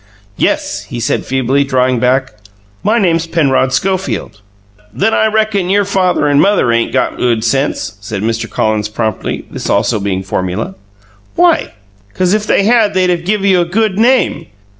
"Yes," 0.35 0.85
he 0.85 0.99
said, 0.99 1.27
feebly, 1.27 1.63
drawing 1.63 1.99
back. 1.99 2.31
"My 2.83 2.97
name's 2.97 3.27
Penrod 3.27 3.71
Schofield." 3.71 4.41
"Then 4.91 5.13
I 5.13 5.27
reckon 5.27 5.69
your 5.69 5.85
father 5.85 6.25
and 6.25 6.41
mother 6.41 6.71
ain't 6.71 6.91
got 6.91 7.17
good 7.17 7.43
sense," 7.43 7.97
said 8.01 8.23
Mr. 8.23 8.49
Collins 8.49 8.89
promptly, 8.89 9.45
this 9.51 9.69
also 9.69 9.99
being 9.99 10.23
formula. 10.23 10.73
"Why?" 11.35 11.73
"'Cause 12.15 12.33
if 12.33 12.47
they 12.47 12.63
had 12.63 12.95
they'd 12.95 13.11
of 13.11 13.23
give 13.25 13.45
you 13.45 13.61
a 13.61 13.65
good 13.65 13.99
name!" 13.99 14.47